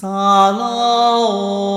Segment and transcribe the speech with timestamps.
[0.00, 1.69] Salam.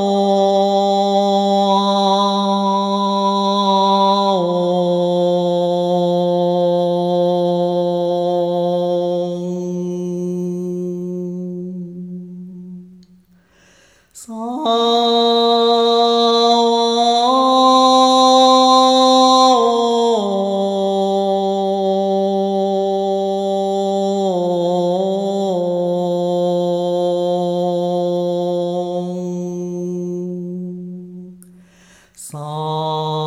[32.84, 33.23] Allah.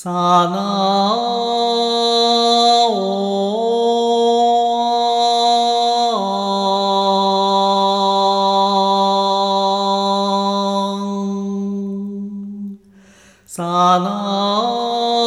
[0.00, 1.58] 萨啊哦
[13.44, 15.17] 萨哦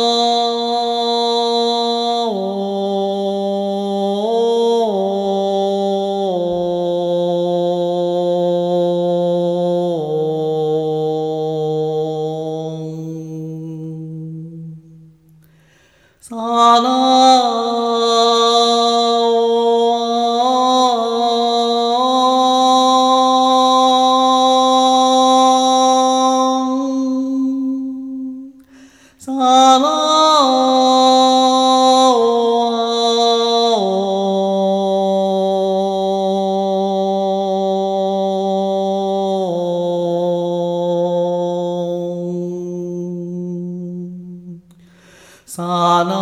[45.55, 46.19] sana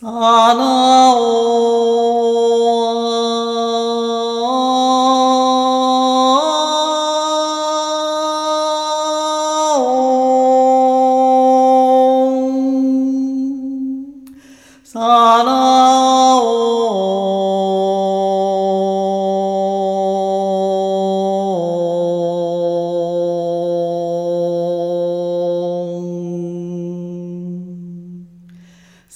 [0.00, 0.06] 萨
[0.54, 0.62] 那
[1.16, 1.88] 哦。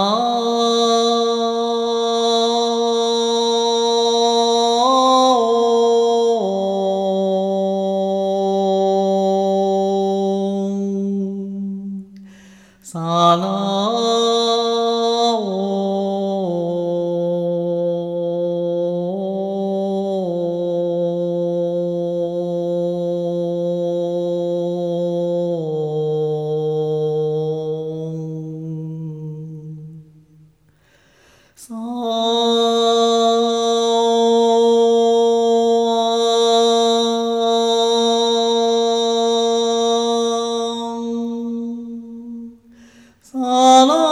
[12.81, 13.70] 萨拉
[31.71, 32.51] 啊
[43.33, 44.11] 啊啦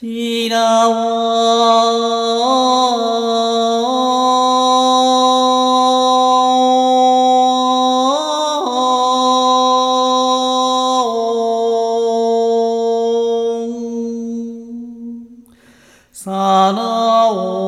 [0.00, 0.48] 平
[16.12, 17.59] さなお。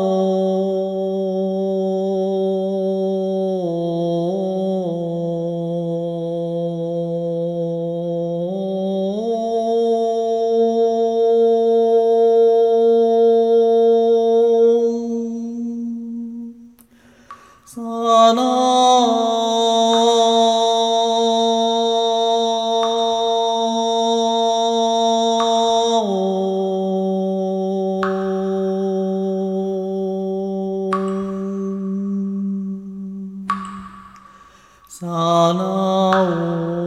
[18.34, 19.92] 萨拉哦，
[34.88, 36.81] 萨。